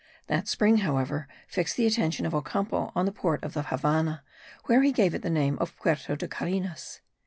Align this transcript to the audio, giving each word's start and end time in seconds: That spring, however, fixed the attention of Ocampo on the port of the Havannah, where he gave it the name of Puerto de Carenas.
That 0.25 0.47
spring, 0.47 0.77
however, 0.77 1.27
fixed 1.47 1.77
the 1.77 1.85
attention 1.85 2.25
of 2.25 2.33
Ocampo 2.33 2.91
on 2.95 3.05
the 3.05 3.11
port 3.11 3.43
of 3.43 3.53
the 3.53 3.61
Havannah, 3.61 4.23
where 4.65 4.81
he 4.81 4.91
gave 4.91 5.13
it 5.13 5.21
the 5.21 5.29
name 5.29 5.59
of 5.61 5.75
Puerto 5.77 6.15
de 6.15 6.27
Carenas. 6.27 7.01